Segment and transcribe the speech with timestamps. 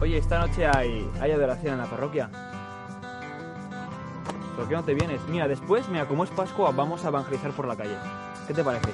[0.00, 2.30] Oye, esta noche hay, hay adoración en la parroquia.
[4.56, 5.20] ¿Por qué no te vienes?
[5.28, 7.96] Mira, después, mira, como es Pascua, vamos a evangelizar por la calle.
[8.46, 8.88] ¿Qué te parece?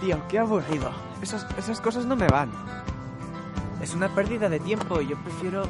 [0.00, 0.90] Tío, qué aburrido.
[1.20, 2.50] Esas, esas cosas no me van.
[3.82, 5.64] Es una pérdida de tiempo y yo prefiero,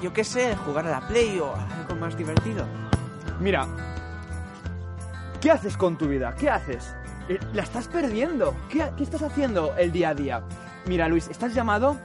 [0.00, 2.64] yo qué sé, jugar a la Play o algo más divertido.
[3.40, 3.66] Mira,
[5.40, 6.34] ¿qué haces con tu vida?
[6.38, 6.94] ¿Qué haces?
[7.28, 8.54] Eh, La estás perdiendo.
[8.68, 10.42] ¿Qué, qué estás haciendo el día a día?
[10.86, 11.96] Mira, Luis, estás llamado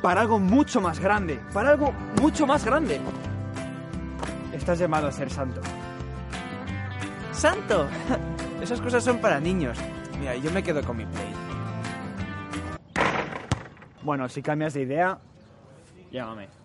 [0.00, 1.40] para algo mucho más grande.
[1.52, 3.00] Para algo mucho más grande.
[4.52, 5.60] Estás llamado a ser santo.
[7.32, 7.88] ¡Santo!
[8.62, 9.78] Esas cosas son para niños.
[10.18, 11.32] Mira, yo me quedo con mi Play.
[14.02, 15.18] Bueno, si cambias de idea,
[16.10, 16.57] llámame.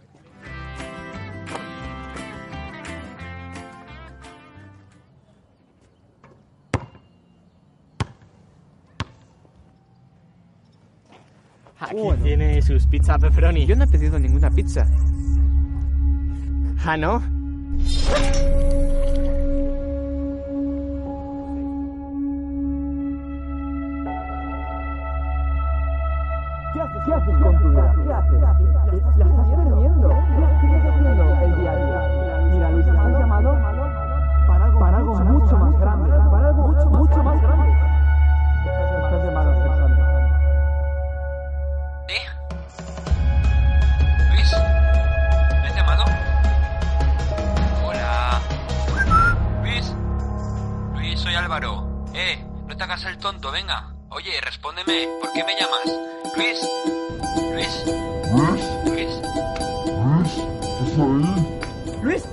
[11.84, 13.66] Aquí tiene sus pizza pepperoni.
[13.66, 14.88] Yo no he pedido ninguna pizza.
[16.86, 17.22] Ah, ¿no?
[26.74, 27.96] ¿Qué haces, ¿Qué haces con tu vida?
[27.96, 28.42] ¿Qué haces?
[28.42, 30.10] La, estás perdiendo.
[30.10, 32.00] ¿Qué, estás haciendo el día a día?
[32.54, 33.54] Mira, Luis, estás llamado
[34.48, 36.10] para algo, para algo mucho más grande.
[36.32, 37.74] Para algo mucho, mucho más grande.
[51.54, 52.06] Álvaro.
[52.16, 53.94] Eh, no te hagas el tonto, venga.
[54.10, 55.86] Oye, respóndeme, ¿por qué me llamas?
[56.36, 56.70] Luis.
[57.54, 57.84] Luis.
[62.02, 62.24] Luis.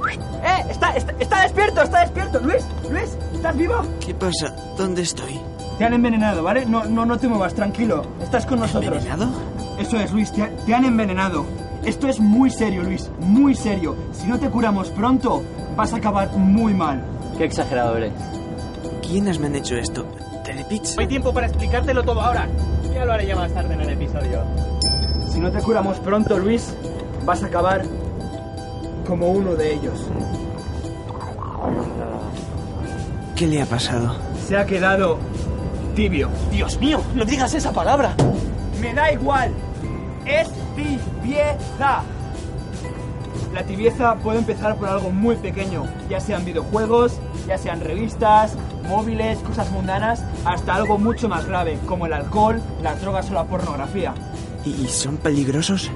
[0.00, 2.40] Luis, eh, está, está, está despierto, está despierto.
[2.40, 3.82] Luis, Luis, ¿estás vivo?
[4.04, 4.52] ¿Qué pasa?
[4.76, 5.40] ¿Dónde estoy?
[5.78, 6.66] Te han envenenado, ¿vale?
[6.66, 8.04] No, no, no te muevas, tranquilo.
[8.20, 8.96] Estás con nosotros.
[9.04, 9.30] ¿Envenenado?
[9.78, 11.46] Eso es, Luis, te, te han envenenado.
[11.84, 13.96] Esto es muy serio, Luis, muy serio.
[14.12, 15.44] Si no te curamos pronto,
[15.76, 17.00] vas a acabar muy mal.
[17.38, 18.12] Qué exagerado eres.
[19.10, 20.06] ¿Quiénes me han hecho esto?
[20.44, 20.94] ¿Telepizza?
[20.94, 22.46] No hay tiempo para explicártelo todo ahora.
[22.94, 24.44] Ya lo haré ya más tarde en el episodio.
[25.32, 26.72] Si no te curamos pronto, Luis,
[27.24, 27.82] vas a acabar
[29.08, 30.06] como uno de ellos.
[33.34, 34.14] ¿Qué le ha pasado?
[34.46, 35.18] Se ha quedado
[35.96, 36.28] tibio.
[36.52, 38.14] Dios mío, no digas esa palabra.
[38.80, 39.50] Me da igual.
[40.24, 42.04] Es tibieza.
[43.52, 47.18] La tibieza puede empezar por algo muy pequeño, ya sean videojuegos,
[47.48, 48.54] ya sean revistas,
[48.90, 53.44] móviles, cosas mundanas, hasta algo mucho más grave, como el alcohol, las drogas o la
[53.44, 54.12] pornografía.
[54.64, 55.90] ¿Y son peligrosos?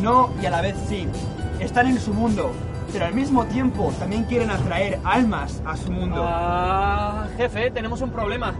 [0.00, 1.08] No y a la vez sí.
[1.58, 2.52] Están en su mundo,
[2.92, 6.22] pero al mismo tiempo también quieren atraer almas a su mundo.
[6.24, 8.54] Ah, jefe, tenemos un problema.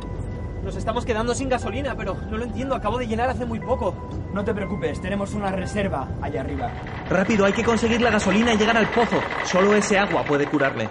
[0.65, 2.75] Nos estamos quedando sin gasolina, pero no lo entiendo.
[2.75, 3.95] Acabo de llenar hace muy poco.
[4.33, 6.71] No te preocupes, tenemos una reserva allá arriba.
[7.11, 9.21] Rápido, hay que conseguir la gasolina y llegar al pozo.
[9.45, 10.89] Solo ese agua puede curarle.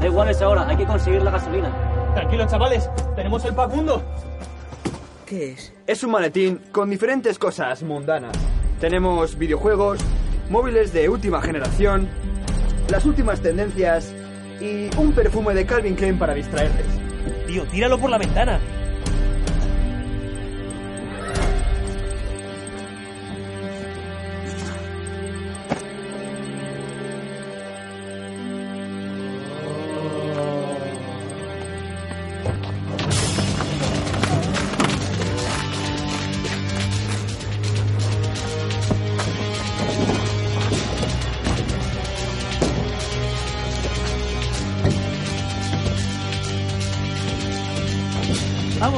[0.00, 1.72] Da igual es ahora, hay que conseguir la gasolina.
[2.14, 4.02] Tranquilos, chavales, tenemos el pack mundo.
[5.26, 5.72] ¿Qué es?
[5.86, 8.36] Es un maletín con diferentes cosas mundanas.
[8.80, 9.98] Tenemos videojuegos,
[10.50, 12.08] móviles de última generación,
[12.88, 14.14] las últimas tendencias
[14.60, 16.86] y un perfume de Calvin Klein para distraerles.
[17.46, 18.60] Tío, tíralo por la ventana.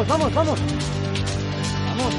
[0.08, 0.58] Vamos, vamos, vamos.
[1.88, 2.14] Vamos.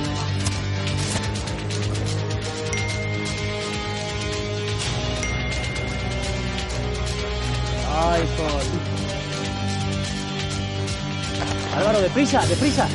[7.89, 8.61] Ay, por...
[11.79, 12.87] Álvaro, deprisa, deprisa.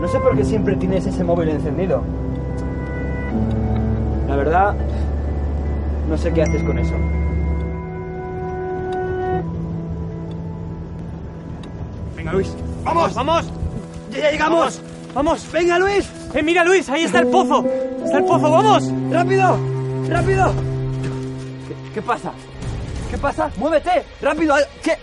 [0.00, 2.02] No sé por qué siempre tienes ese móvil encendido.
[4.28, 4.74] La verdad,
[6.08, 6.94] no sé qué haces con eso.
[12.24, 12.56] Venga, Luis.
[12.84, 13.44] ¡Vamos, vamos!
[14.10, 14.80] ¡Ya, ya llegamos!
[15.12, 15.52] ¡Vamos!
[15.52, 16.08] ¡Venga, Luis!
[16.32, 16.88] ¡Eh, mira, Luis!
[16.88, 17.66] ¡Ahí está el pozo!
[18.02, 18.50] ¡Está el pozo!
[18.50, 18.84] ¡Vamos!
[19.10, 19.58] ¡Rápido!
[20.08, 20.54] ¡Rápido!
[21.68, 22.32] ¿Qué, qué pasa?
[23.10, 23.50] ¿Qué pasa?
[23.58, 24.06] ¡Muévete!
[24.22, 24.56] ¡Rápido!
[24.82, 24.96] ¿Qué?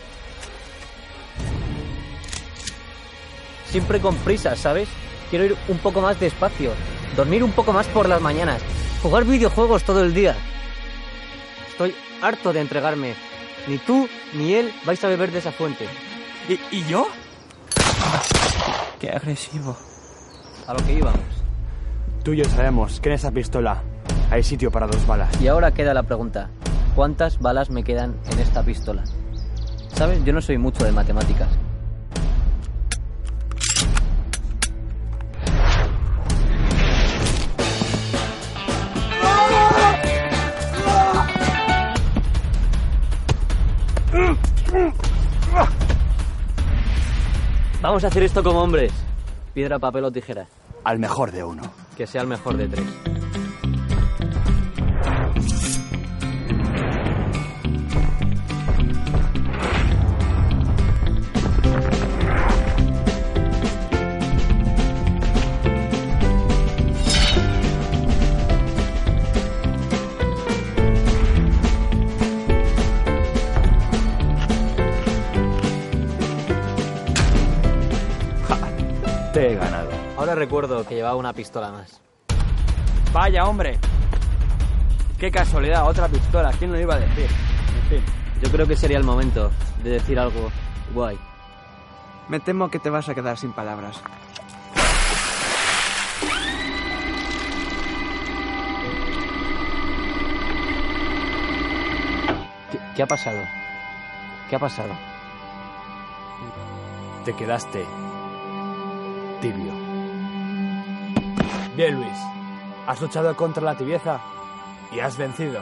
[3.70, 4.90] Siempre con prisa, ¿sabes?
[5.30, 6.72] Quiero ir un poco más despacio,
[7.16, 8.64] dormir un poco más por las mañanas,
[9.04, 10.36] jugar videojuegos todo el día.
[11.70, 13.14] Estoy harto de entregarme.
[13.68, 15.88] Ni tú ni él vais a beber de esa fuente.
[16.50, 17.08] ¿Y, y yo?
[19.00, 19.76] Qué agresivo.
[20.68, 21.22] A lo que íbamos.
[22.24, 23.82] Tú y yo sabemos que en esa pistola
[24.30, 25.30] hay sitio para dos balas.
[25.42, 26.50] Y ahora queda la pregunta.
[26.96, 29.04] ¿Cuántas balas me quedan en esta pistola?
[29.96, 30.24] ¿Sabes?
[30.24, 31.48] Yo no soy mucho de matemáticas.
[47.92, 48.94] Vamos a hacer esto como hombres.
[49.54, 50.48] Piedra, papel o tijera.
[50.86, 51.62] Al mejor de uno.
[51.98, 52.86] Que sea el mejor de tres.
[79.52, 79.90] He ganado.
[80.18, 82.02] Ahora recuerdo que llevaba una pistola más.
[83.14, 83.80] Vaya, hombre.
[85.20, 86.52] Qué casualidad, otra pistola.
[86.58, 87.28] ¿Quién lo iba a decir?
[87.84, 88.04] En fin.
[88.42, 89.52] Yo creo que sería el momento
[89.84, 90.50] de decir algo
[90.94, 91.20] guay.
[92.28, 94.02] Me temo que te vas a quedar sin palabras.
[102.72, 103.40] ¿Qué, qué ha pasado?
[104.50, 104.94] ¿Qué ha pasado?
[107.26, 107.86] Te quedaste
[109.42, 109.74] tibio.
[111.76, 112.18] Bien, Luis.
[112.88, 114.20] Has luchado contra la tibieza
[114.92, 115.62] y has vencido.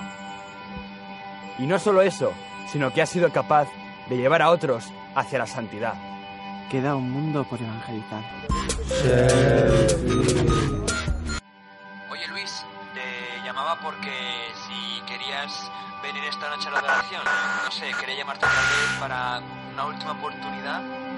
[1.58, 2.32] Y no solo eso,
[2.68, 3.68] sino que has sido capaz
[4.10, 5.94] de llevar a otros hacia la santidad.
[6.70, 8.24] Queda un mundo por evangelizar.
[12.12, 14.12] Oye Luis, te llamaba porque
[14.68, 15.72] si querías
[16.04, 17.22] venir esta noche a la adoración,
[17.66, 19.42] no sé, quería llamarte otra vez para
[19.74, 21.09] una última oportunidad.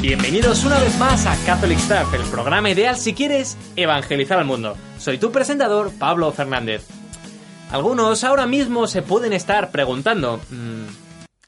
[0.00, 4.76] Bienvenidos una vez más a Catholic Stuff, el programa ideal si quieres evangelizar al mundo.
[4.96, 6.86] Soy tu presentador, Pablo Fernández.
[7.72, 10.84] Algunos ahora mismo se pueden estar preguntando, mm,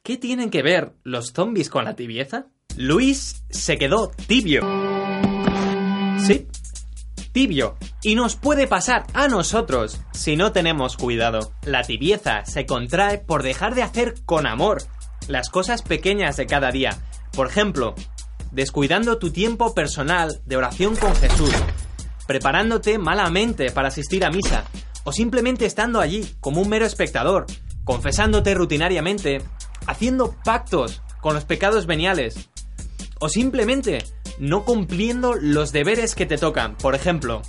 [0.02, 2.46] ¿qué tienen que ver los zombies con la tibieza?
[2.76, 4.62] Luis se quedó tibio.
[6.18, 6.48] Sí,
[7.30, 7.76] tibio.
[8.02, 11.52] Y nos puede pasar a nosotros si no tenemos cuidado.
[11.62, 14.82] La tibieza se contrae por dejar de hacer con amor
[15.28, 16.98] las cosas pequeñas de cada día.
[17.32, 17.94] Por ejemplo,
[18.50, 21.52] descuidando tu tiempo personal de oración con Jesús,
[22.26, 24.64] preparándote malamente para asistir a misa,
[25.04, 27.46] o simplemente estando allí como un mero espectador,
[27.84, 29.42] confesándote rutinariamente,
[29.86, 32.50] haciendo pactos con los pecados veniales,
[33.18, 34.04] o simplemente
[34.38, 36.76] no cumpliendo los deberes que te tocan.
[36.76, 37.42] Por ejemplo,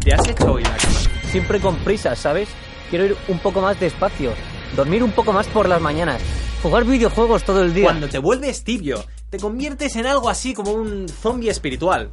[0.00, 0.94] ¿te has hecho hoy la cama?
[1.30, 2.48] Siempre con prisa, ¿sabes?
[2.90, 4.32] Quiero ir un poco más despacio,
[4.76, 6.22] dormir un poco más por las mañanas,
[6.62, 7.86] jugar videojuegos todo el día.
[7.86, 12.10] Cuando te vuelves tibio, te conviertes en algo así como un zombie espiritual.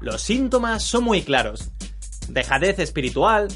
[0.00, 1.70] Los síntomas son muy claros.
[2.28, 3.48] Dejadez espiritual,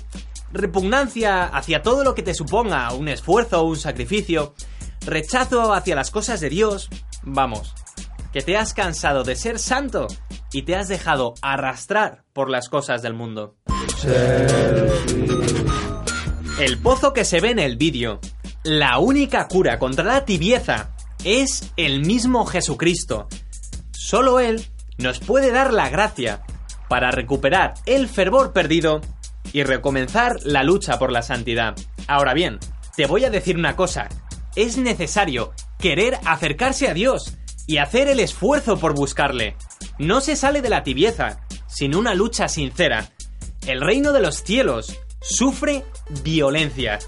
[0.52, 4.54] repugnancia hacia todo lo que te suponga un esfuerzo o un sacrificio,
[5.04, 6.88] rechazo hacia las cosas de Dios,
[7.22, 7.74] vamos,
[8.32, 10.06] que te has cansado de ser santo
[10.52, 13.56] y te has dejado arrastrar por las cosas del mundo.
[16.58, 18.20] El pozo que se ve en el vídeo,
[18.62, 20.93] la única cura contra la tibieza,
[21.24, 23.28] es el mismo Jesucristo.
[23.92, 24.66] Solo Él
[24.98, 26.42] nos puede dar la gracia
[26.88, 29.00] para recuperar el fervor perdido
[29.52, 31.74] y recomenzar la lucha por la santidad.
[32.06, 32.58] Ahora bien,
[32.96, 34.08] te voy a decir una cosa.
[34.54, 39.56] Es necesario querer acercarse a Dios y hacer el esfuerzo por buscarle.
[39.98, 43.10] No se sale de la tibieza sin una lucha sincera.
[43.66, 45.84] El reino de los cielos sufre
[46.22, 46.98] violencia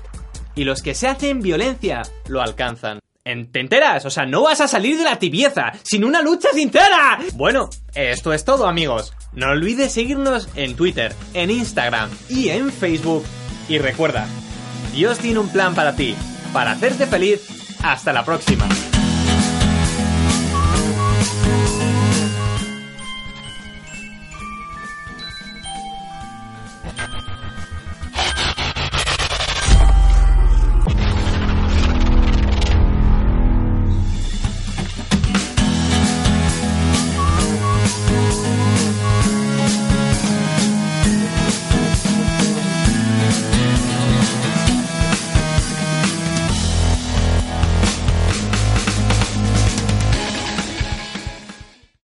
[0.55, 3.01] y los que se hacen violencia lo alcanzan.
[3.27, 4.05] ¿Te enteras?
[4.05, 7.19] O sea, no vas a salir de la tibieza sin una lucha sincera.
[7.35, 9.13] Bueno, esto es todo amigos.
[9.33, 13.25] No olvides seguirnos en Twitter, en Instagram y en Facebook.
[13.69, 14.29] Y recuerda,
[14.93, 16.15] Dios tiene un plan para ti.
[16.53, 17.41] para hacerte feliz.
[17.83, 18.67] Hasta la próxima.